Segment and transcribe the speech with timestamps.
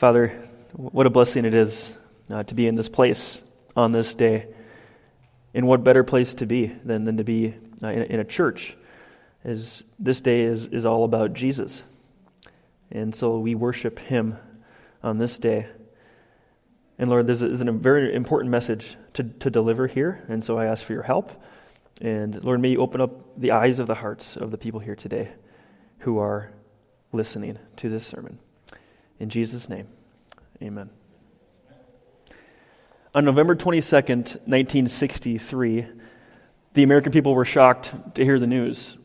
[0.00, 0.30] Father,
[0.72, 1.92] what a blessing it is
[2.30, 3.38] uh, to be in this place
[3.76, 4.46] on this day.
[5.52, 8.74] And what better place to be than, than to be uh, in, in, a church,
[9.44, 11.82] as this day is, is all about Jesus.
[12.90, 14.38] And so we worship Him
[15.02, 15.66] on this day.
[16.98, 20.64] And Lord, a, there's a very important message to, to deliver here, and so I
[20.64, 21.30] ask for your help.
[22.00, 24.96] And Lord, may you open up the eyes of the hearts of the people here
[24.96, 25.28] today
[25.98, 26.52] who are
[27.12, 28.38] listening to this sermon.
[29.20, 29.86] In Jesus' name,
[30.62, 30.88] amen.
[33.14, 35.86] On November 22nd, 1963,
[36.72, 38.96] the American people were shocked to hear the news.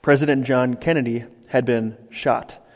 [0.00, 2.66] President John Kennedy had been shot.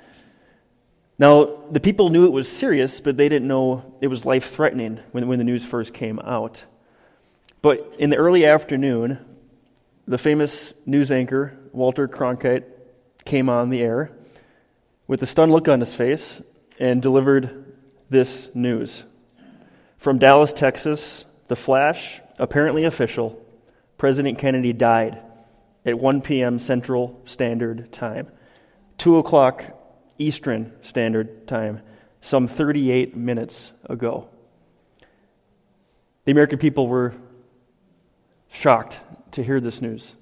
[1.19, 5.01] Now, the people knew it was serious, but they didn't know it was life threatening
[5.13, 6.65] when, when the news first came out.
[7.63, 9.25] But in the early afternoon,
[10.07, 12.65] the famous news anchor, Walter Cronkite,
[13.25, 14.11] came on the air
[15.07, 16.43] with a stunned look on his face
[16.79, 17.77] and delivered
[18.11, 19.05] this news.
[19.97, 23.41] From Dallas, Texas, the flash, apparently official,
[23.97, 25.21] President Kennedy died
[25.87, 26.59] at 1 p.m.
[26.59, 28.29] Central Standard Time,
[28.99, 29.65] 2 o'clock
[30.19, 31.81] Eastern Standard Time,
[32.21, 34.29] some 38 minutes ago.
[36.25, 37.15] The American people were
[38.51, 38.99] shocked
[39.33, 40.15] to hear this news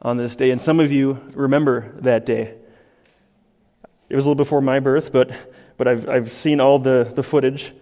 [0.00, 0.50] on this day.
[0.50, 2.54] And some of you remember that day.
[4.08, 5.32] It was a little before my birth, but,
[5.76, 7.72] but I've, I've seen all the, the footage.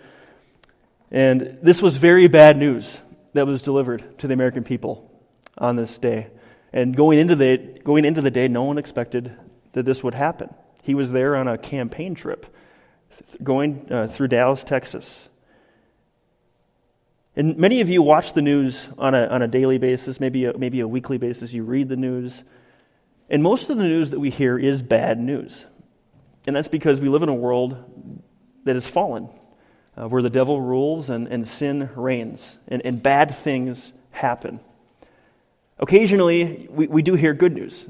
[1.11, 2.97] And this was very bad news
[3.33, 5.11] that was delivered to the American people
[5.59, 6.29] on this day.
[6.73, 9.37] And going into the, going into the day, no one expected
[9.73, 10.55] that this would happen.
[10.83, 12.47] He was there on a campaign trip
[13.43, 15.29] going uh, through Dallas, Texas.
[17.37, 20.57] And many of you watch the news on a, on a daily basis, maybe a,
[20.57, 21.53] maybe a weekly basis.
[21.53, 22.43] You read the news.
[23.29, 25.65] And most of the news that we hear is bad news.
[26.47, 28.23] And that's because we live in a world
[28.65, 29.29] that is fallen,
[29.97, 34.61] uh, where the devil rules and, and sin reigns, and, and bad things happen.
[35.79, 37.87] Occasionally, we, we do hear good news.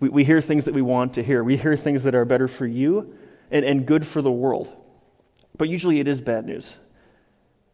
[0.00, 1.42] We, we hear things that we want to hear.
[1.42, 3.14] We hear things that are better for you
[3.50, 4.70] and, and good for the world.
[5.56, 6.76] But usually it is bad news.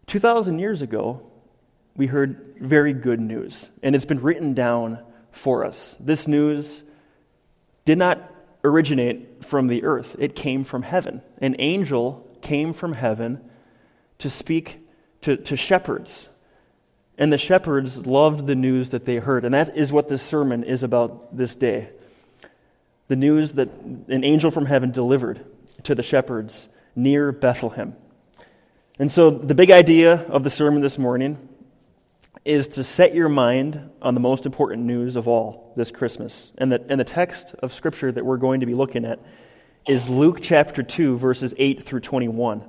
[0.06, 1.22] 2,000 years ago,
[1.96, 4.98] we heard very good news, and it's been written down
[5.30, 5.94] for us.
[6.00, 6.82] This news
[7.84, 8.30] did not
[8.64, 11.22] originate from the earth, it came from heaven.
[11.38, 13.40] An angel came from heaven
[14.18, 14.86] to speak
[15.22, 16.28] to, to shepherds.
[17.18, 19.44] And the shepherds loved the news that they heard.
[19.44, 21.90] And that is what this sermon is about this day.
[23.08, 23.68] The news that
[24.08, 25.44] an angel from heaven delivered
[25.84, 27.96] to the shepherds near Bethlehem.
[28.98, 31.48] And so, the big idea of the sermon this morning
[32.44, 36.50] is to set your mind on the most important news of all this Christmas.
[36.58, 39.20] And the, and the text of Scripture that we're going to be looking at
[39.86, 42.64] is Luke chapter 2, verses 8 through 21.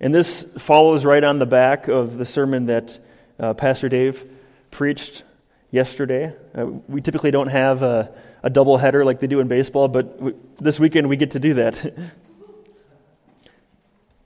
[0.00, 2.98] And this follows right on the back of the sermon that
[3.38, 4.24] uh, Pastor Dave
[4.70, 5.22] preached
[5.70, 6.34] yesterday.
[6.54, 8.12] Uh, we typically don't have a,
[8.42, 11.38] a double header like they do in baseball, but w- this weekend we get to
[11.38, 11.94] do that.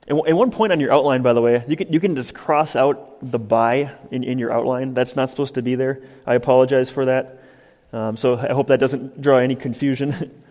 [0.07, 2.77] And, one point on your outline, by the way, you can, you can just cross
[2.77, 4.93] out the by in, in your outline.
[4.93, 6.01] That's not supposed to be there.
[6.25, 7.43] I apologize for that.
[7.91, 10.41] Um, so I hope that doesn't draw any confusion.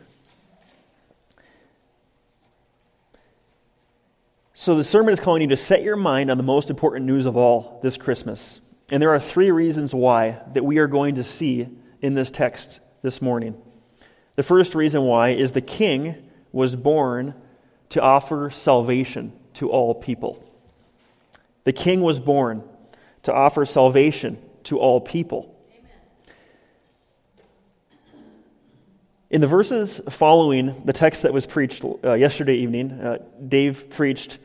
[4.54, 7.24] so the sermon is calling you to set your mind on the most important news
[7.24, 8.60] of all this Christmas.
[8.90, 11.66] And there are three reasons why that we are going to see
[12.02, 13.56] in this text this morning.
[14.36, 17.34] The first reason why is the king was born
[17.90, 20.42] to offer salvation to all people.
[21.64, 22.62] The king was born
[23.24, 25.52] to offer salvation to all people.
[29.28, 34.38] In the verses following the text that was preached uh, yesterday evening, uh, Dave preached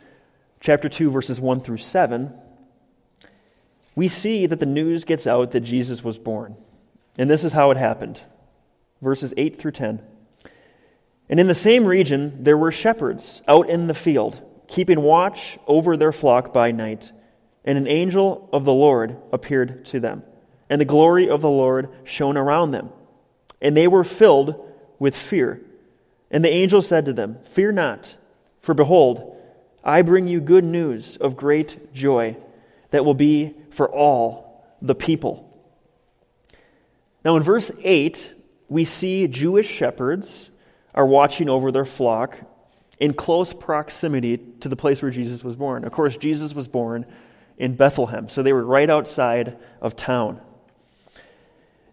[0.60, 2.34] chapter 2, verses 1 through 7.
[3.96, 6.56] We see that the news gets out that Jesus was born.
[7.18, 8.22] And this is how it happened
[9.02, 10.02] verses 8 through 10.
[11.30, 15.98] And in the same region, there were shepherds out in the field keeping watch over
[15.98, 17.12] their flock by night.
[17.64, 20.24] And an angel of the Lord appeared to them,
[20.70, 22.90] and the glory of the Lord shone around them.
[23.62, 24.56] And they were filled
[24.98, 25.62] with fear.
[26.32, 28.16] And the angel said to them, Fear not,
[28.62, 29.36] for behold,
[29.84, 32.38] I bring you good news of great joy
[32.90, 35.48] that will be for all the people.
[37.24, 38.34] Now, in verse 8,
[38.70, 40.50] we see Jewish shepherds
[40.96, 42.38] are watching over their flock
[43.02, 45.86] in close proximity to the place where Jesus was born.
[45.86, 47.08] Of course, Jesus was born
[47.58, 50.40] in Bethlehem, so they were right outside of town.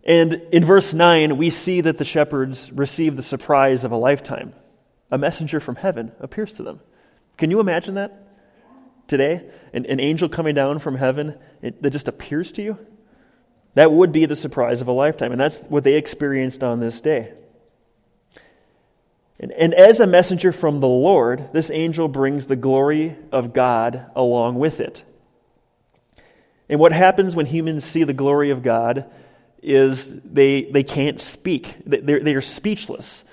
[0.05, 4.53] And in verse 9, we see that the shepherds receive the surprise of a lifetime.
[5.11, 6.81] a messenger from heaven appears to them.
[7.39, 8.29] Can you imagine that
[9.07, 9.49] today?
[9.73, 12.79] An, an angel coming down from heaven it, that just appears to you?
[13.73, 17.01] That would be the surprise of a lifetime, and that's what they experienced on this
[17.01, 17.33] day.
[19.41, 24.07] And, and as a messenger from the Lord, this angel brings the glory of God
[24.17, 25.03] along with it.
[26.69, 29.11] And what happens when humans see the glory of God
[29.63, 31.75] is they, they can't speak.
[31.87, 33.25] They're, they are speechless.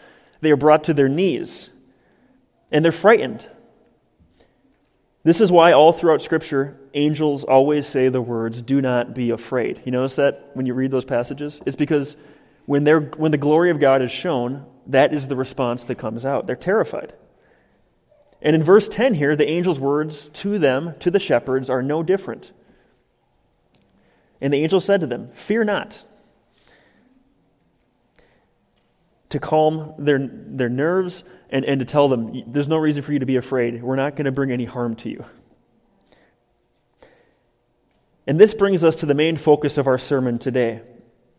[0.42, 1.70] They are brought to their knees,
[2.72, 3.48] and they're frightened.
[5.24, 9.82] This is why, all throughout Scripture, angels always say the words, Do not be afraid.
[9.86, 11.60] You notice that when you read those passages?
[11.66, 12.16] It's because
[12.68, 16.48] when, when the glory of God is shown, that is the response that comes out.
[16.48, 17.14] They're terrified.
[18.42, 22.04] And in verse 10 here, the angel's words to them, to the shepherds, are no
[22.04, 22.52] different.
[24.40, 26.06] And the angel said to them, Fear not.
[29.30, 33.20] To calm their, their nerves and, and to tell them, There's no reason for you
[33.20, 33.82] to be afraid.
[33.82, 35.26] We're not going to bring any harm to you.
[38.28, 40.82] And this brings us to the main focus of our sermon today.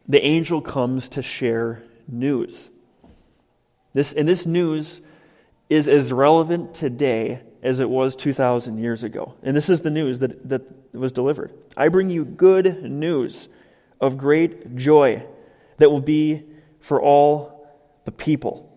[0.09, 2.69] The angel comes to share news.
[3.97, 5.01] This, and this news
[5.71, 9.33] is as relevant today as it was 2,000 years ago.
[9.43, 11.55] And this is the news that, that was delivered.
[11.79, 13.49] I bring you good news
[13.99, 15.25] of great joy
[15.79, 16.45] that will be
[16.79, 18.71] for all the people.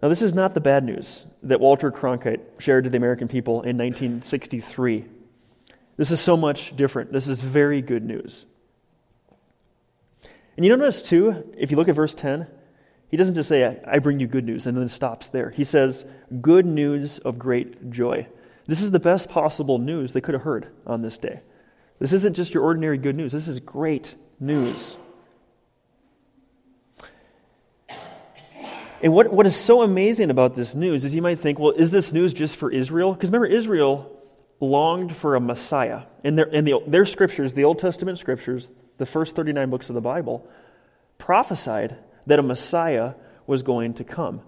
[0.00, 3.62] Now, this is not the bad news that Walter Cronkite shared to the American people
[3.62, 5.06] in 1963.
[5.96, 7.12] This is so much different.
[7.12, 8.46] This is very good news.
[10.56, 12.46] And you notice, too, if you look at verse 10,
[13.08, 15.50] he doesn't just say, I bring you good news, and then stops there.
[15.50, 16.04] He says,
[16.40, 18.26] good news of great joy.
[18.66, 21.40] This is the best possible news they could have heard on this day.
[21.98, 24.96] This isn't just your ordinary good news, this is great news.
[29.02, 31.90] And what, what is so amazing about this news is you might think, well, is
[31.90, 33.12] this news just for Israel?
[33.12, 34.10] Because remember, Israel
[34.60, 36.04] longed for a Messiah.
[36.22, 39.94] In their, in the, their scriptures, the Old Testament scriptures, the first 39 books of
[39.94, 40.48] the Bible,
[41.18, 41.96] prophesied
[42.26, 43.14] that a Messiah
[43.46, 44.40] was going to come.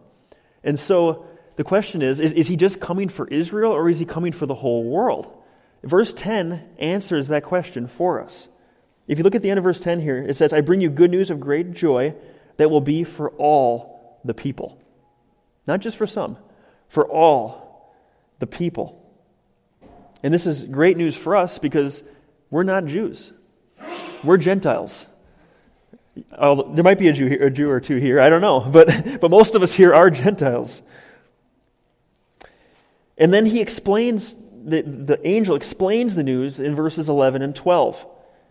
[0.65, 1.27] And so
[1.57, 4.47] the question is, is is, he just coming for Israel or is he coming for
[4.47, 5.33] the whole world?
[5.83, 8.49] Verse 10 answers that question for us.
[9.07, 10.91] If you look at the end of verse 10 here, it says, I bring you
[10.91, 12.15] good news of great joy
[12.57, 14.79] that will be for all the people.
[15.67, 16.39] Not just for some,
[16.89, 17.95] for all
[18.39, 19.03] the people.
[20.23, 22.03] And this is great news for us because
[22.51, 23.33] we're not Jews.
[24.25, 25.07] We're Gentiles.
[26.15, 29.21] there might be a Jew, here, a Jew or two here, I don't know, but,
[29.21, 30.83] but most of us here are Gentiles.
[33.19, 38.07] And then he explains, the, the angel explains the news in verses 11 and 12.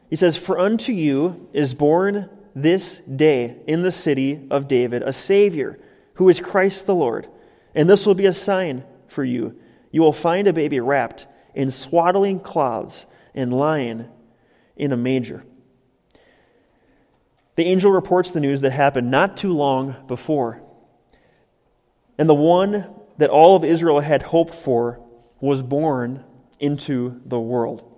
[0.09, 5.13] He says, For unto you is born this day in the city of David a
[5.13, 5.79] Savior,
[6.15, 7.27] who is Christ the Lord.
[7.75, 9.59] And this will be a sign for you.
[9.91, 14.07] You will find a baby wrapped in swaddling cloths and lying
[14.77, 15.43] in a manger.
[17.55, 20.61] The angel reports the news that happened not too long before.
[22.17, 22.85] And the one
[23.17, 24.99] that all of Israel had hoped for
[25.39, 26.23] was born
[26.59, 27.91] into the world.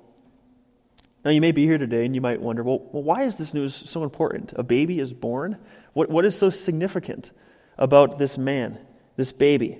[1.25, 3.54] Now, you may be here today and you might wonder well, well why is this
[3.54, 4.54] news so important?
[4.56, 5.57] A baby is born?
[5.94, 7.31] What, what is so significant
[7.77, 8.80] about this man,
[9.15, 9.80] this baby?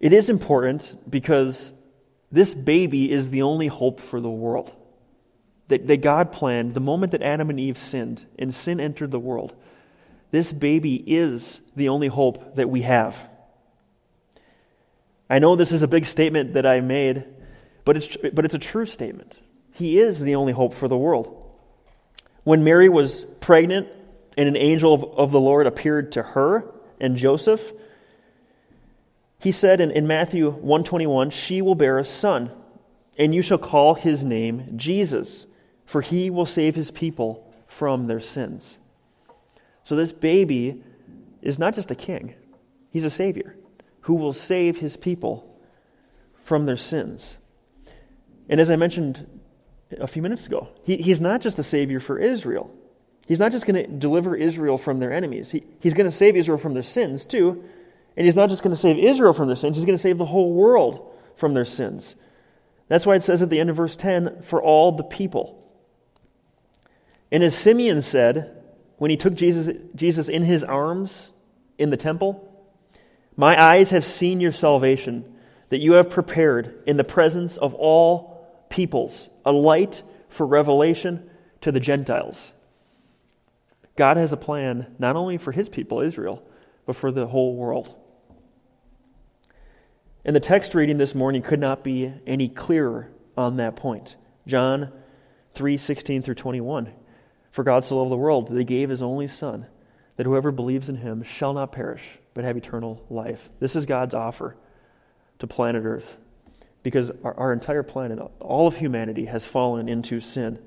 [0.00, 1.72] It is important because
[2.30, 4.72] this baby is the only hope for the world
[5.68, 9.18] that, that God planned the moment that Adam and Eve sinned and sin entered the
[9.18, 9.54] world.
[10.30, 13.16] This baby is the only hope that we have.
[15.30, 17.24] I know this is a big statement that I made,
[17.84, 19.38] but it's, but it's a true statement.
[19.72, 21.34] He is the only hope for the world.
[22.44, 23.88] When Mary was pregnant
[24.36, 26.64] and an angel of, of the Lord appeared to her
[26.98, 27.72] and Joseph,
[29.38, 32.50] he said in, in Matthew 121, She will bear a son,
[33.18, 35.46] and you shall call his name Jesus
[35.88, 38.76] for he will save his people from their sins.
[39.84, 40.84] So, this baby
[41.40, 42.34] is not just a king,
[42.90, 43.56] he's a savior
[44.02, 45.58] who will save his people
[46.42, 47.38] from their sins.
[48.50, 49.40] And as I mentioned
[49.98, 52.70] a few minutes ago, he, he's not just a savior for Israel.
[53.26, 55.50] He's not just going to deliver Israel from their enemies.
[55.50, 57.64] He, he's going to save Israel from their sins, too.
[58.14, 60.18] And he's not just going to save Israel from their sins, he's going to save
[60.18, 62.14] the whole world from their sins.
[62.88, 65.57] That's why it says at the end of verse 10 for all the people.
[67.30, 68.62] And as Simeon said
[68.96, 71.30] when he took Jesus, Jesus in his arms
[71.76, 72.44] in the temple,
[73.36, 75.36] My eyes have seen your salvation,
[75.68, 81.28] that you have prepared in the presence of all peoples a light for revelation
[81.60, 82.52] to the Gentiles,
[83.96, 86.42] God has a plan not only for his people, Israel,
[86.86, 87.94] but for the whole world.
[90.24, 94.14] And the text reading this morning could not be any clearer on that point.
[94.46, 94.92] John
[95.54, 96.92] 3 16 through 21.
[97.58, 99.66] For God so loved the world that he gave his only Son,
[100.14, 103.50] that whoever believes in him shall not perish, but have eternal life.
[103.58, 104.54] This is God's offer
[105.40, 106.18] to planet Earth
[106.84, 110.60] because our, our entire planet, all of humanity, has fallen into sin.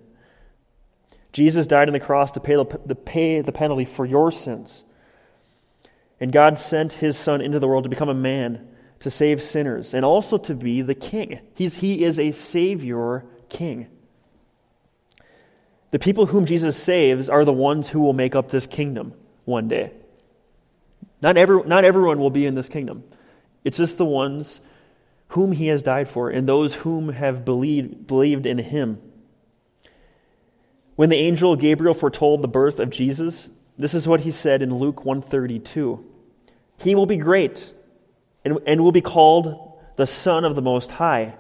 [1.32, 4.84] Jesus died on the cross to pay the, pay the penalty for your sins.
[6.20, 8.68] And God sent his Son into the world to become a man,
[9.00, 11.40] to save sinners, and also to be the king.
[11.54, 13.88] He's, he is a Savior king.
[15.92, 19.14] The people whom Jesus saves are the ones who will make up this kingdom
[19.46, 19.92] one day.
[21.22, 23.04] Not, every, not everyone will be in this kingdom.
[23.64, 24.62] It's just the ones
[25.30, 29.02] whom he has died for and those whom have believed, believed in him.
[30.96, 34.76] When the angel Gabriel foretold the birth of Jesus, this is what he said in
[34.76, 36.06] Luke 132.
[36.78, 37.72] He will be great
[38.44, 41.36] and, and will be called the Son of the Most High.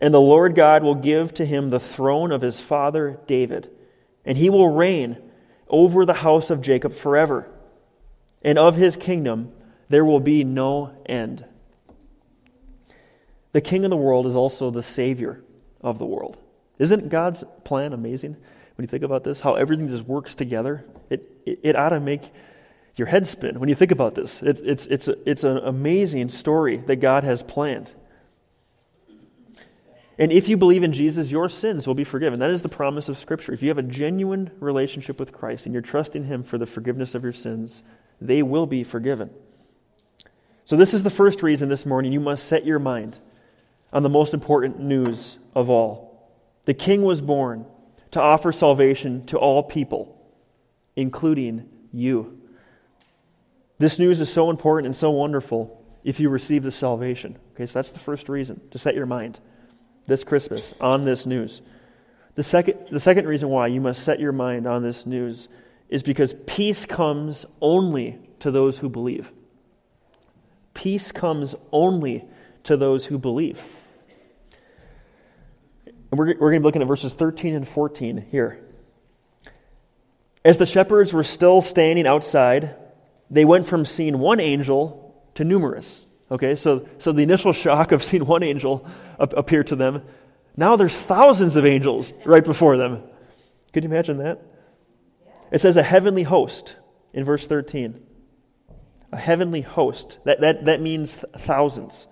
[0.00, 3.70] And the Lord God will give to him the throne of his father David,
[4.24, 5.18] and he will reign
[5.68, 7.48] over the house of Jacob forever.
[8.42, 9.52] And of his kingdom
[9.88, 11.44] there will be no end.
[13.52, 15.42] The king of the world is also the savior
[15.80, 16.36] of the world.
[16.78, 18.36] Isn't God's plan amazing?
[18.76, 22.00] When you think about this, how everything just works together, it, it, it ought to
[22.00, 22.30] make
[22.94, 24.42] your head spin when you think about this.
[24.42, 27.90] It's, it's, it's, a, it's an amazing story that God has planned.
[30.18, 32.40] And if you believe in Jesus, your sins will be forgiven.
[32.40, 33.52] That is the promise of Scripture.
[33.52, 37.14] If you have a genuine relationship with Christ and you're trusting Him for the forgiveness
[37.14, 37.84] of your sins,
[38.20, 39.30] they will be forgiven.
[40.64, 43.18] So, this is the first reason this morning you must set your mind
[43.92, 46.28] on the most important news of all.
[46.64, 47.64] The King was born
[48.10, 50.20] to offer salvation to all people,
[50.96, 52.40] including you.
[53.78, 57.38] This news is so important and so wonderful if you receive the salvation.
[57.54, 59.38] Okay, so that's the first reason to set your mind
[60.08, 61.62] this Christmas on this news.
[62.34, 65.48] The second, the second reason why you must set your mind on this news
[65.88, 69.30] is because peace comes only to those who believe.
[70.74, 72.24] Peace comes only
[72.64, 73.60] to those who believe.
[76.10, 78.64] And we're, we're going to be looking at verses 13 and 14 here.
[80.44, 82.76] As the shepherds were still standing outside,
[83.30, 86.06] they went from seeing one angel to numerous.
[86.30, 88.86] Okay, so, so the initial shock of seeing one angel
[89.18, 90.02] appear to them,
[90.56, 93.02] now there's thousands of angels right before them.
[93.72, 94.42] Could you imagine that?
[95.50, 96.74] It says a heavenly host
[97.12, 98.00] in verse 13.
[99.12, 100.18] A heavenly host.
[100.24, 102.06] That, that, that means thousands.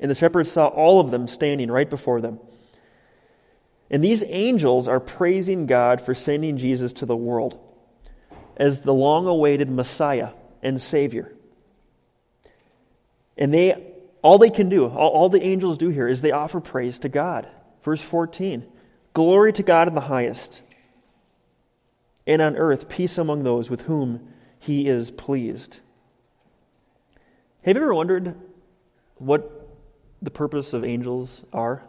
[0.00, 2.40] And the shepherds saw all of them standing right before them.
[3.88, 7.60] And these angels are praising God for sending Jesus to the world
[8.56, 10.30] as the long awaited Messiah
[10.62, 11.32] and Savior.
[13.36, 16.60] And they, all they can do, all, all the angels do here is they offer
[16.60, 17.48] praise to God.
[17.82, 18.66] Verse 14
[19.14, 20.62] Glory to God in the highest,
[22.26, 25.80] and on earth peace among those with whom he is pleased.
[27.62, 28.34] Have you ever wondered
[29.16, 29.68] what
[30.20, 31.82] the purpose of angels are?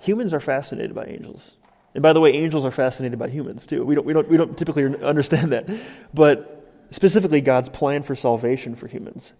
[0.00, 1.52] Humans are fascinated by angels.
[1.94, 3.84] And by the way, angels are fascinated by humans too.
[3.84, 5.68] We don't, we don't, we don't typically understand that.
[6.12, 9.32] But specifically, God's plan for salvation for humans.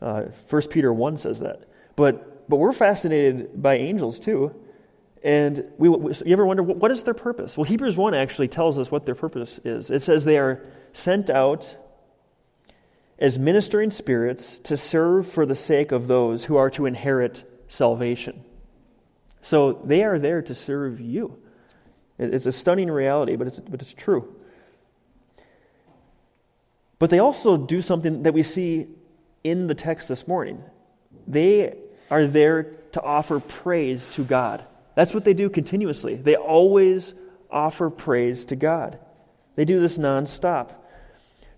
[0.00, 1.68] Uh, 1 Peter 1 says that.
[1.96, 4.54] But, but we're fascinated by angels too.
[5.22, 7.56] And we, you ever wonder, what is their purpose?
[7.56, 9.90] Well, Hebrews 1 actually tells us what their purpose is.
[9.90, 11.74] It says they are sent out
[13.18, 18.44] as ministering spirits to serve for the sake of those who are to inherit salvation.
[19.42, 21.38] So they are there to serve you.
[22.18, 24.34] It's a stunning reality, but it's, but it's true.
[26.98, 28.88] But they also do something that we see
[29.48, 30.62] in the text this morning.
[31.26, 31.76] They
[32.10, 34.64] are there to offer praise to God.
[34.94, 36.16] That's what they do continuously.
[36.16, 37.14] They always
[37.50, 38.98] offer praise to God.
[39.56, 40.70] They do this nonstop.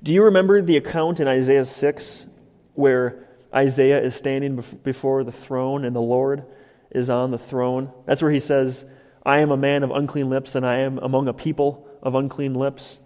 [0.02, 2.26] Do you remember the account in Isaiah 6
[2.74, 6.44] where Isaiah is standing before the throne and the Lord
[6.90, 7.92] is on the throne?
[8.06, 8.84] That's where he says,
[9.24, 12.54] I am a man of unclean lips and I am among a people of unclean
[12.54, 12.98] lips.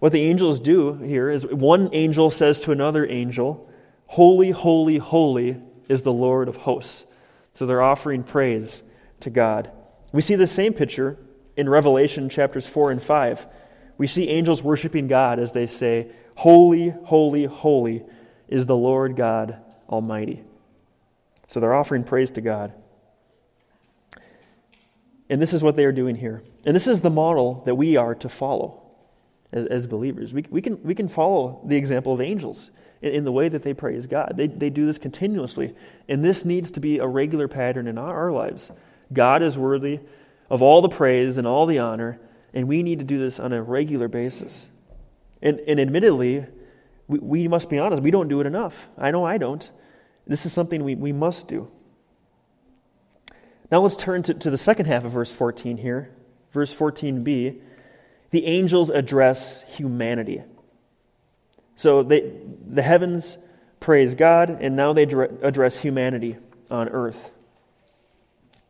[0.00, 3.70] What the angels do here is one angel says to another angel,
[4.12, 5.56] Holy, holy, holy
[5.88, 7.06] is the Lord of hosts.
[7.54, 8.82] So they're offering praise
[9.20, 9.70] to God.
[10.12, 11.16] We see the same picture
[11.56, 13.46] in Revelation chapters 4 and 5.
[13.96, 18.04] We see angels worshiping God as they say, Holy, holy, holy
[18.48, 19.56] is the Lord God
[19.88, 20.44] Almighty.
[21.46, 22.74] So they're offering praise to God.
[25.30, 26.42] And this is what they are doing here.
[26.66, 28.81] And this is the model that we are to follow
[29.52, 30.32] as, as believers.
[30.32, 33.62] We, we, can, we can follow the example of angels in, in, the way that
[33.62, 34.34] they praise God.
[34.36, 35.74] They, they do this continuously.
[36.08, 38.70] And this needs to be a regular pattern in our, our lives.
[39.12, 40.00] God is worthy
[40.50, 42.20] of all the praise and all the honor,
[42.52, 44.68] and we need to do this on a regular basis.
[45.40, 46.46] And, and admittedly,
[47.08, 48.88] we, we must be honest, we don't do it enough.
[48.98, 49.70] I know I don't.
[50.26, 51.70] This is something we, we must do.
[53.70, 56.10] Now let's turn to, to the second half of verse 14 here.
[56.52, 57.60] Verse 14b.
[58.32, 60.42] The angels address humanity.
[61.76, 62.32] So they,
[62.66, 63.36] the heavens
[63.78, 66.36] praise God, and now they address humanity
[66.70, 67.30] on earth.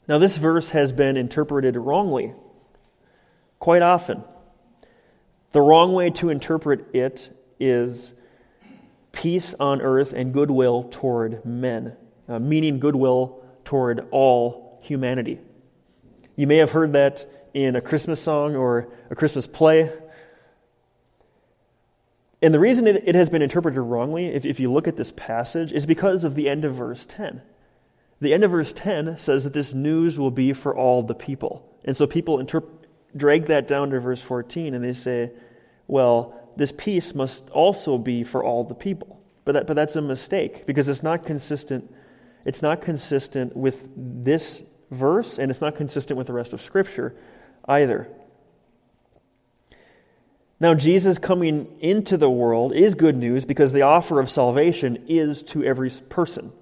[0.08, 2.34] Now, this verse has been interpreted wrongly
[3.58, 4.24] quite often.
[5.52, 8.12] The wrong way to interpret it is
[9.12, 11.96] peace on earth and goodwill toward men,
[12.28, 15.38] uh, meaning goodwill toward all humanity.
[16.34, 19.92] You may have heard that in a Christmas song or a Christmas play.
[22.40, 25.12] And the reason it, it has been interpreted wrongly, if, if you look at this
[25.12, 27.42] passage, is because of the end of verse 10.
[28.20, 31.68] The end of verse 10 says that this news will be for all the people.
[31.84, 32.68] And so people interp-
[33.16, 35.30] drag that down to verse 14 and they say,
[35.86, 39.20] well, this peace must also be for all the people.
[39.44, 41.92] But, that, but that's a mistake because it's not consistent.
[42.44, 47.16] It's not consistent with this verse, and it's not consistent with the rest of Scripture
[47.66, 48.08] either.
[50.60, 55.42] Now, Jesus coming into the world is good news because the offer of salvation is
[55.44, 56.52] to every person.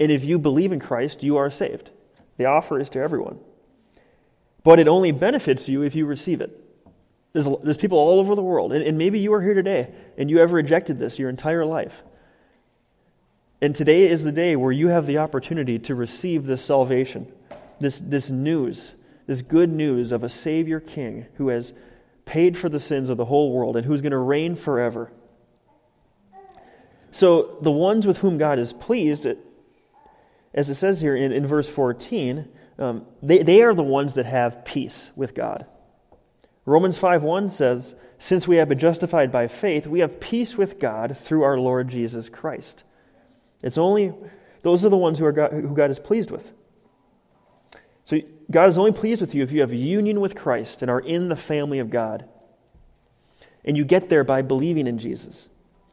[0.00, 1.90] And if you believe in Christ, you are saved.
[2.38, 3.38] The offer is to everyone.
[4.64, 6.56] But it only benefits you if you receive it.
[7.32, 10.28] There's, there's people all over the world, and, and maybe you are here today and
[10.28, 12.02] you have rejected this your entire life.
[13.60, 17.30] And today is the day where you have the opportunity to receive this salvation
[17.78, 18.92] this, this news,
[19.26, 21.72] this good news of a Savior King who has
[22.24, 25.10] paid for the sins of the whole world and who's going to reign forever.
[27.12, 29.26] So, the ones with whom God is pleased,
[30.54, 34.26] as it says here in, in verse 14, um, they, they are the ones that
[34.26, 35.66] have peace with God.
[36.64, 40.78] Romans 5 1 says, Since we have been justified by faith, we have peace with
[40.78, 42.84] God through our Lord Jesus Christ.
[43.62, 44.14] It's only,
[44.62, 46.52] those are the ones who, are God, who God is pleased with.
[48.04, 48.18] So
[48.50, 51.28] God is only pleased with you if you have union with Christ and are in
[51.28, 52.28] the family of God.
[53.64, 55.48] And you get there by believing in Jesus.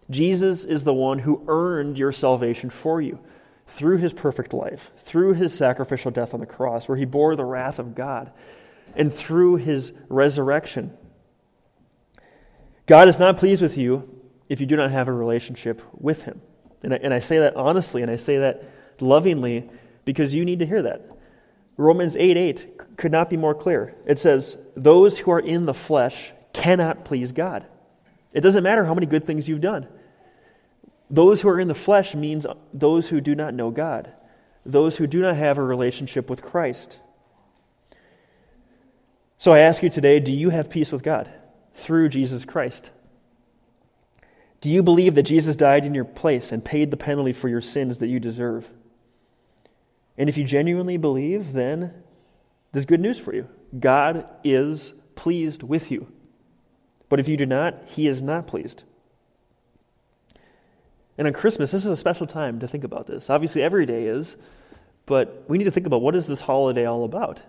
[0.09, 3.19] Jesus is the one who earned your salvation for you
[3.67, 7.43] through his perfect life, through his sacrificial death on the cross, where he bore the
[7.43, 8.31] wrath of God,
[8.95, 10.97] and through his resurrection.
[12.85, 14.09] God is not pleased with you
[14.47, 16.41] if you do not have a relationship with him.
[16.81, 18.63] And I, and I say that honestly, and I say that
[19.01, 19.69] lovingly
[20.05, 21.16] because you need to hear that.
[21.77, 23.95] Romans 8 8 could not be more clear.
[24.05, 27.65] It says, Those who are in the flesh cannot please God.
[28.33, 29.87] It doesn't matter how many good things you've done.
[31.09, 34.11] Those who are in the flesh means those who do not know God,
[34.65, 36.99] those who do not have a relationship with Christ.
[39.37, 41.31] So I ask you today do you have peace with God
[41.75, 42.89] through Jesus Christ?
[44.59, 47.61] Do you believe that Jesus died in your place and paid the penalty for your
[47.61, 48.67] sins that you deserve?
[50.17, 51.93] And if you genuinely believe, then
[52.71, 53.47] there's good news for you.
[53.77, 56.11] God is pleased with you.
[57.09, 58.83] But if you do not, He is not pleased.
[61.17, 63.29] And on Christmas, this is a special time to think about this.
[63.29, 64.37] Obviously, every day is,
[65.05, 67.39] but we need to think about what is this holiday all about?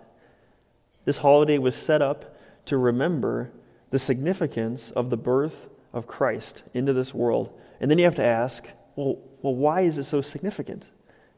[1.05, 3.51] This holiday was set up to remember
[3.91, 7.51] the significance of the birth of Christ into this world.
[7.79, 10.85] And then you have to ask, well, well why is it so significant?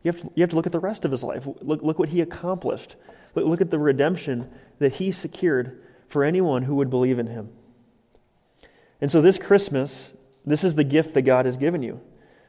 [0.04, 1.48] You have, to, you have to look at the rest of his life.
[1.62, 2.96] Look, look what he accomplished.
[3.36, 7.50] Look, look at the redemption that he secured for anyone who would believe in him.
[9.00, 10.14] And so, this Christmas,
[10.46, 12.02] this is the gift that God has given you.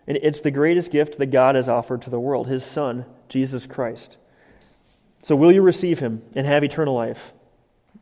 [0.07, 3.67] And it's the greatest gift that God has offered to the world his Son, Jesus
[3.67, 4.17] Christ.
[5.23, 7.33] So, will you receive him and have eternal life?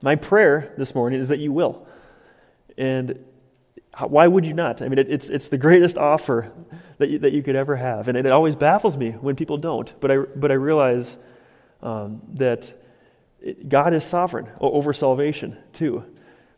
[0.03, 1.87] My prayer this morning is that you will.
[2.79, 3.25] And
[3.99, 4.81] why would you not?
[4.81, 6.53] I mean, it, it's, it's the greatest offer
[7.01, 8.09] that you, that you could ever have.
[8.09, 9.93] And it always baffles me when people don't.
[10.01, 11.17] But I, but I realize
[11.83, 12.73] um, that
[13.41, 16.05] it, God is sovereign over salvation, too.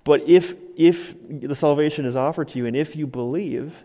[0.02, 3.84] But if, if the salvation is offered to you and if you believe,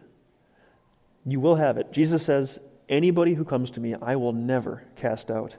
[1.25, 1.93] you will have it.
[1.93, 5.57] Jesus says, Anybody who comes to me, I will never cast out.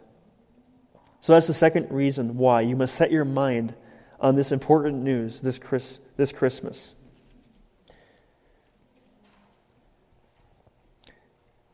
[1.21, 3.75] So that's the second reason why you must set your mind
[4.19, 6.95] on this important news this, Chris, this Christmas.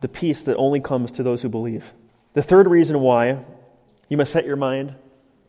[0.05, 1.95] The peace that only comes to those who believe.
[2.35, 3.43] The third reason why
[4.11, 4.95] you must set your mind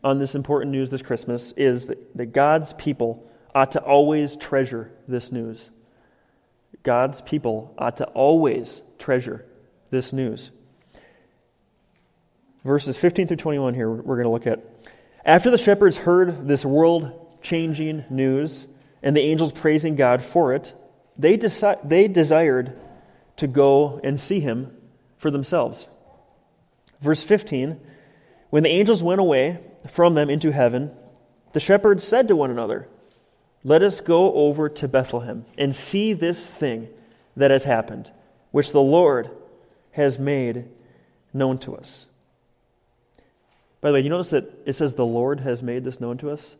[0.02, 5.30] on this important news this Christmas is that, God's people ought to always treasure this
[5.30, 5.68] news.
[6.84, 9.44] God's people ought to always treasure
[9.90, 10.48] this news.
[12.64, 14.64] Verses 15 through 21 here, we're going to look at.
[15.22, 18.66] After the shepherds heard this world changing news
[19.02, 20.72] and the angels praising God for it,
[21.18, 22.78] they, deci- they desired
[23.36, 24.74] to go and see him
[25.18, 25.86] for themselves.
[27.00, 27.80] Verse 15
[28.50, 30.90] When the angels went away from them into heaven,
[31.52, 32.88] the shepherds said to one another,
[33.64, 36.88] Let us go over to Bethlehem and see this thing
[37.36, 38.10] that has happened,
[38.50, 39.30] which the Lord
[39.92, 40.66] has made
[41.32, 42.06] known to us.
[43.80, 46.30] By the way, you notice that it says the Lord has made this known to
[46.30, 46.56] us?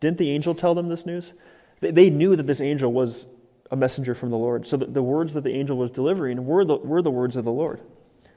[0.00, 1.32] Didn't the angel tell them this news?
[1.80, 3.26] They knew that this angel was
[3.74, 4.66] a messenger from the Lord.
[4.66, 7.52] So the words that the angel was delivering were the, were the words of the
[7.52, 7.80] Lord.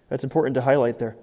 [0.10, 1.16] That's important to highlight there.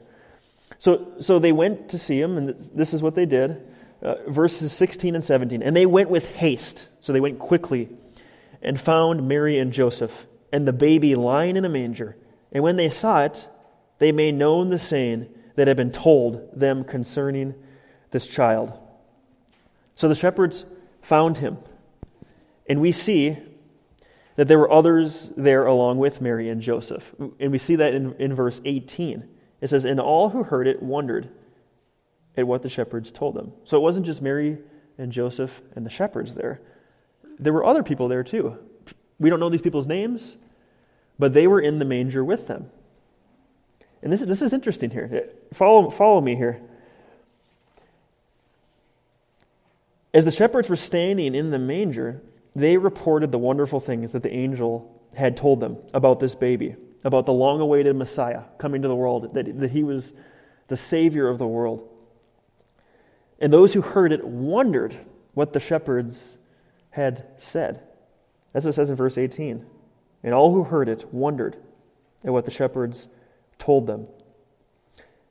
[0.78, 3.60] So, so they went to see him, and this is what they did.
[4.00, 5.62] Uh, verses 16 and 17.
[5.62, 7.88] And they went with haste, so they went quickly,
[8.62, 12.16] and found Mary and Joseph, and the baby lying in a manger.
[12.52, 13.48] And when they saw it,
[13.98, 17.54] they made known the saying that had been told them concerning
[18.10, 18.72] this child.
[19.96, 20.64] So the shepherds
[21.02, 21.58] found him.
[22.68, 23.36] And we see
[24.36, 27.14] that there were others there along with Mary and Joseph.
[27.38, 29.28] And we see that in, in verse 18.
[29.60, 31.28] It says, And all who heard it wondered
[32.36, 33.52] at what the shepherds told them.
[33.64, 34.58] So it wasn't just Mary
[34.98, 36.60] and Joseph and the shepherds there,
[37.38, 38.58] there were other people there too.
[39.18, 40.36] We don't know these people's names,
[41.18, 42.70] but they were in the manger with them.
[44.02, 45.30] And this, this is interesting here.
[45.52, 46.60] Follow, follow me here.
[50.12, 52.22] As the shepherds were standing in the manger,
[52.54, 57.26] they reported the wonderful things that the angel had told them about this baby, about
[57.26, 60.12] the long awaited Messiah coming to the world, that, that he was
[60.68, 61.88] the Savior of the world.
[63.40, 64.96] And those who heard it wondered
[65.34, 66.38] what the shepherds
[66.90, 67.82] had said.
[68.52, 69.66] That's what it says in verse 18.
[70.22, 71.56] And all who heard it wondered
[72.24, 73.08] at what the shepherds
[73.58, 74.06] told them.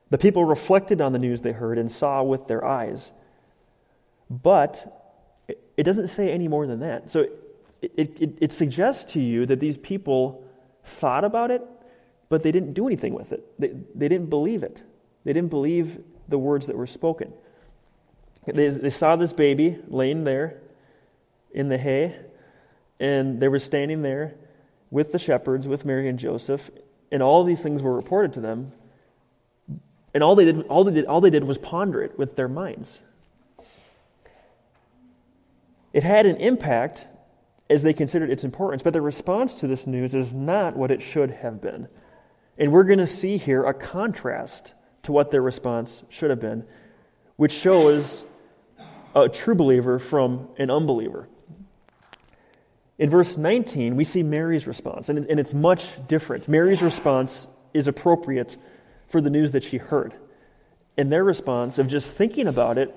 [0.09, 3.11] The people reflected on the news they heard and saw with their eyes.
[4.29, 5.02] But
[5.77, 7.09] it doesn't say any more than that.
[7.09, 7.27] So
[7.81, 10.45] it, it, it, suggests to you that these people
[10.83, 11.61] thought about it,
[12.29, 13.43] but they didn't do anything with it.
[13.59, 14.81] They, they didn't believe it.
[15.23, 17.33] They didn't believe the words that were spoken.
[18.45, 20.59] They, they saw this baby laying there
[21.51, 22.15] in the hay,
[22.99, 24.35] and they were standing there
[24.91, 26.69] with the shepherds, with Mary and Joseph,
[27.11, 28.71] and all these things were reported to them.
[30.13, 32.47] And all they did, all they did, all they did was ponder it with their
[32.47, 32.99] minds.
[35.93, 37.07] It had an impact
[37.69, 41.01] as they considered its importance, but the response to this news is not what it
[41.01, 41.87] should have been.
[42.57, 46.65] And we're going to see here a contrast to what their response should have been,
[47.35, 48.23] which shows
[49.15, 51.29] a true believer from an unbeliever.
[52.97, 56.47] In verse 19, we see Mary's response, and it's much different.
[56.47, 58.57] Mary's response is appropriate
[59.07, 60.13] for the news that she heard.
[60.97, 62.95] In their response of just thinking about it,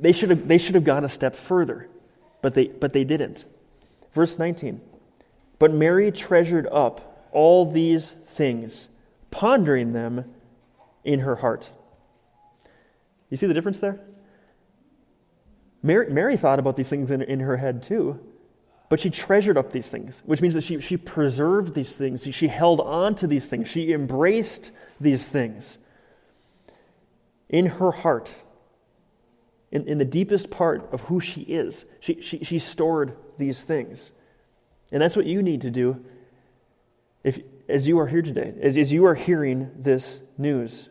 [0.00, 1.88] they should have, they should have gone a step further
[2.42, 3.44] but they, but they didn't.
[4.12, 4.80] Verse 19
[5.58, 8.88] But Mary treasured up all these things,
[9.30, 10.24] pondering them
[11.04, 11.70] in her heart.
[13.28, 14.00] You see the difference there?
[15.82, 18.18] Mary, Mary thought about these things in, in her head too,
[18.88, 22.26] but she treasured up these things, which means that she, she preserved these things.
[22.34, 23.68] She held on to these things.
[23.68, 25.78] She embraced these things
[27.48, 28.34] in her heart
[29.72, 31.84] in, in the deepest part of who she is.
[32.00, 34.12] She, she, she stored these things.
[34.92, 36.04] And that's what you need to do
[37.22, 40.88] if, as you are here today, as, as you are hearing this news.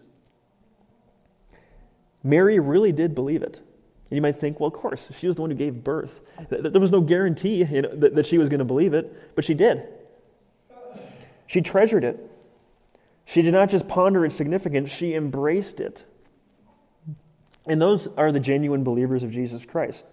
[2.23, 3.57] Mary really did believe it.
[3.57, 6.19] And you might think, well, of course, she was the one who gave birth.
[6.49, 9.45] There was no guarantee you know, that, that she was going to believe it, but
[9.45, 9.83] she did.
[11.47, 12.19] She treasured it.
[13.25, 16.03] She did not just ponder its significance, she embraced it.
[17.69, 20.03] And those are the genuine believers of Jesus Christ,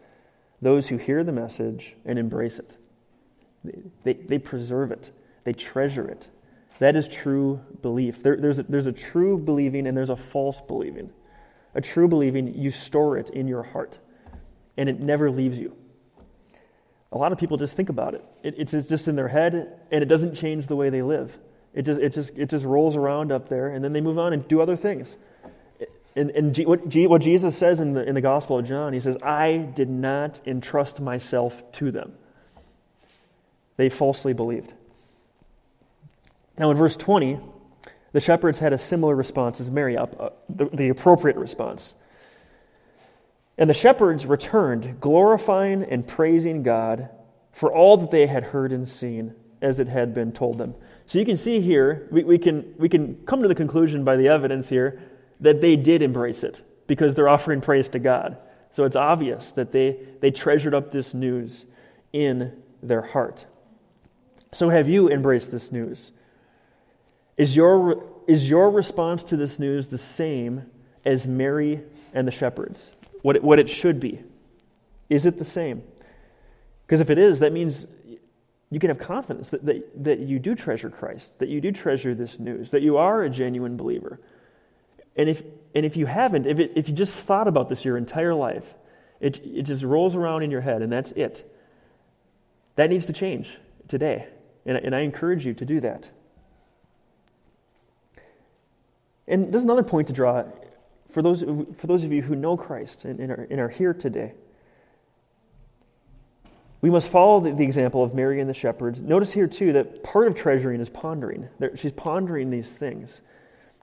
[0.60, 2.76] those who hear the message and embrace it.
[4.04, 5.10] They, they, preserve it,
[5.44, 6.28] they treasure it.
[6.78, 8.22] That is true belief.
[8.22, 11.10] There, there's, a, there's a true believing and there's a false believing.
[11.74, 13.98] A true believing, you store it in your heart,
[14.76, 15.74] and it never leaves you.
[17.12, 18.24] A lot of people just think about it.
[18.42, 21.38] it it's just in their head, and it doesn't change the way they live.
[21.72, 24.34] It just, it, just, it just rolls around up there, and then they move on
[24.34, 25.16] and do other things.
[26.16, 29.18] And, and what, what Jesus says in the, in the Gospel of John, he says,
[29.22, 32.14] I did not entrust myself to them.
[33.76, 34.72] They falsely believed.
[36.58, 37.38] Now, in verse 20,
[38.12, 40.06] the shepherds had a similar response as Mary, uh,
[40.48, 41.94] the, the appropriate response.
[43.58, 47.10] And the shepherds returned, glorifying and praising God
[47.52, 50.74] for all that they had heard and seen as it had been told them.
[51.04, 54.16] So you can see here, we, we, can, we can come to the conclusion by
[54.16, 54.98] the evidence here
[55.40, 58.36] that they did embrace it because they're offering praise to God.
[58.70, 61.64] So it's obvious that they, they treasured up this news
[62.12, 63.46] in their heart.
[64.52, 66.12] So have you embraced this news?
[67.36, 70.66] Is your, is your response to this news the same
[71.04, 71.82] as Mary
[72.14, 72.94] and the shepherds?
[73.22, 74.22] What it, what it should be?
[75.08, 75.82] Is it the same?
[76.86, 77.86] Because if it is, that means
[78.70, 82.14] you can have confidence that, that, that you do treasure Christ, that you do treasure
[82.14, 84.20] this news, that you are a genuine believer.
[85.16, 85.42] And if,
[85.74, 88.74] and if you haven't, if, it, if you just thought about this your entire life,
[89.20, 91.50] it, it just rolls around in your head and that's it.
[92.76, 93.56] That needs to change
[93.88, 94.26] today.
[94.66, 96.08] And, and I encourage you to do that.
[99.28, 100.44] And there's another point to draw
[101.10, 103.94] for those, for those of you who know Christ and, and, are, and are here
[103.94, 104.34] today.
[106.82, 109.02] We must follow the, the, example of Mary and the shepherds.
[109.02, 111.48] Notice here, too, that part of treasuring is pondering.
[111.74, 113.22] She's pondering these things.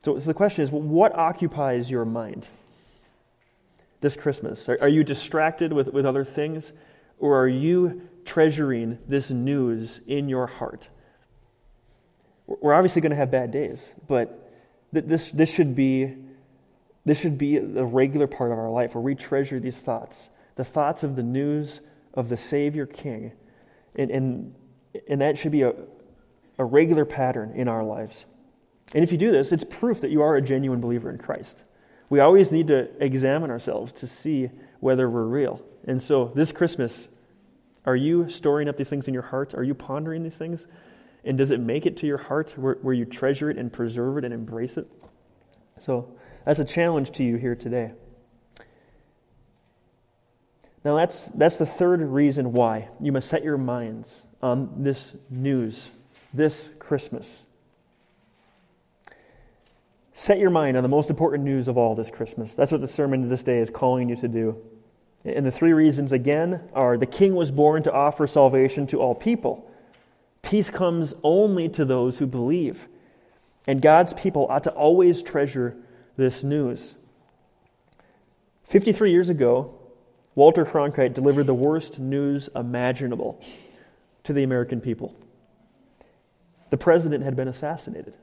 [0.04, 2.48] So, so the question is well, what occupies your mind
[4.02, 4.68] this Christmas?
[4.68, 6.74] Are, are you distracted with, with other things?
[7.20, 10.90] Or are you treasuring this news in your heart?
[12.48, 14.52] We're obviously going to have bad days, but
[14.92, 16.14] this, this, should be,
[17.06, 20.64] this should be a regular part of our life where we treasure these thoughts the
[20.64, 21.82] thoughts of the news
[22.14, 23.32] of the Savior King.
[23.96, 24.56] And, and,
[25.08, 25.74] and that should be a,
[26.60, 28.26] a regular pattern in our lives.
[28.94, 31.64] And if you do this, it's proof that you are a genuine believer in Christ.
[32.10, 35.62] We always need to examine ourselves to see whether we're real.
[35.86, 37.08] And so this Christmas,
[37.86, 39.54] are you storing up these things in your heart?
[39.56, 40.68] Are you pondering these things?
[41.26, 44.18] And does it make it to your heart where, where you treasure it and preserve
[44.18, 44.88] it and embrace it?
[45.82, 46.14] So
[46.46, 47.94] that's a challenge to you here today.
[50.86, 55.88] Now, that's, that's the third reason why you must set your minds on this news,
[56.34, 57.44] this Christmas.
[60.16, 62.54] Set your mind on the most important news of all this Christmas.
[62.54, 64.58] That's what the sermon of this day is calling you to do.
[65.26, 69.16] And the three reasons, again, are the king was born to offer salvation to all
[69.16, 69.70] people.
[70.42, 72.88] Peace comes only to those who believe.
[73.66, 75.76] And God's people ought to always treasure
[76.18, 76.96] this news.
[78.66, 79.74] 53 years ago,
[80.36, 83.42] Walter Cronkite delivered the worst news imaginable
[84.26, 85.16] to the American people.
[86.70, 88.18] The president had been assassinated.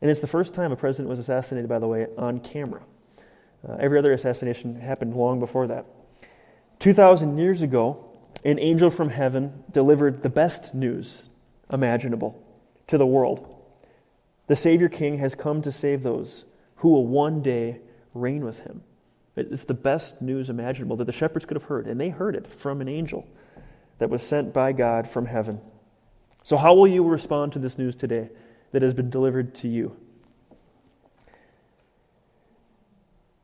[0.00, 2.82] And it's the first time a president was assassinated, by the way, on camera.
[3.68, 5.86] Uh, every other assassination happened long before that.
[6.78, 8.04] 2,000 years ago,
[8.44, 11.22] an angel from heaven delivered the best news
[11.72, 12.40] imaginable
[12.86, 13.56] to the world.
[14.46, 16.44] The Savior King has come to save those
[16.76, 17.80] who will one day
[18.14, 18.82] reign with him.
[19.36, 22.46] It's the best news imaginable that the shepherds could have heard, and they heard it
[22.46, 23.26] from an angel
[23.98, 25.60] that was sent by God from heaven.
[26.42, 28.30] So, how will you respond to this news today?
[28.72, 29.96] That has been delivered to you.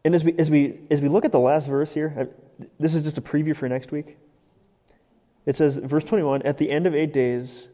[0.04, 2.28] And as we, as we, as we look at the last verse here,
[2.78, 4.18] this is just a preview for next week.
[5.46, 7.68] It says, verse 21 At the end of eight days,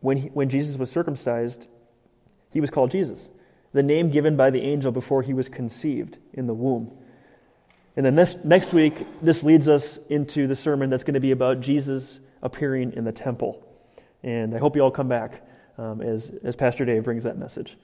[0.00, 1.66] when, he, when Jesus was circumcised,
[2.50, 3.30] he was called Jesus,
[3.72, 6.92] the name given by the angel before he was conceived in the womb.
[7.96, 11.30] And then this, next week, this leads us into the sermon that's going to be
[11.30, 13.66] about Jesus appearing in the temple.
[14.22, 15.42] And I hope you all come back
[15.78, 17.76] um, as, as Pastor Dave brings that message.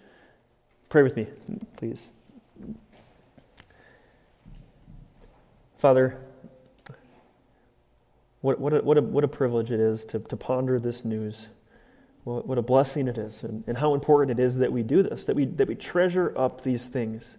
[0.88, 1.26] Pray with me,
[1.76, 2.10] please.
[5.78, 6.18] Father,
[8.40, 11.46] what, what, a, what, a, what a privilege it is to, to ponder this news.
[12.24, 15.02] What, what a blessing it is, and, and how important it is that we do
[15.02, 17.36] this, that we, that we treasure up these things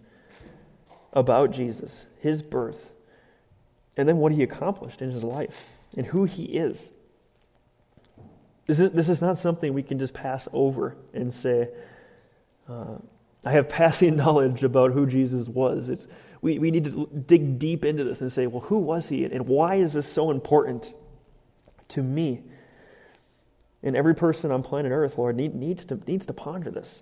[1.12, 2.92] about Jesus, his birth,
[3.96, 5.64] and then what he accomplished in his life,
[5.96, 6.90] and who he is.
[8.70, 11.70] This is, this is not something we can just pass over and say,
[12.68, 12.98] uh,
[13.44, 15.88] I have passing knowledge about who Jesus was.
[15.88, 16.06] It's,
[16.40, 19.48] we, we need to dig deep into this and say, well, who was he and
[19.48, 20.94] why is this so important
[21.88, 22.44] to me?
[23.82, 27.00] And every person on planet Earth, Lord, need, needs, to, needs to ponder this.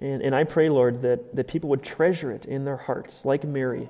[0.00, 3.42] And, and I pray, Lord, that, that people would treasure it in their hearts, like
[3.42, 3.88] Mary,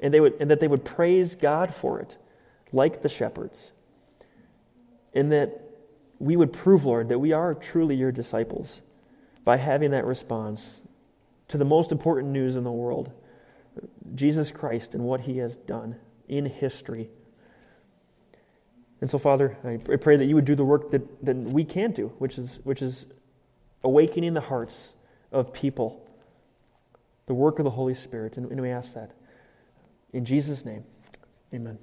[0.00, 2.16] and, they would, and that they would praise God for it,
[2.72, 3.70] like the shepherds.
[5.14, 5.68] And that
[6.22, 8.80] we would prove, Lord, that we are truly your disciples
[9.44, 10.80] by having that response
[11.48, 13.12] to the most important news in the world
[14.14, 15.96] Jesus Christ and what he has done
[16.28, 17.10] in history.
[19.00, 21.94] And so, Father, I pray that you would do the work that, that we can't
[21.94, 23.04] do, which is, which is
[23.82, 24.90] awakening the hearts
[25.32, 26.06] of people,
[27.26, 28.36] the work of the Holy Spirit.
[28.36, 29.10] And, and we ask that.
[30.12, 30.84] In Jesus' name,
[31.52, 31.78] amen.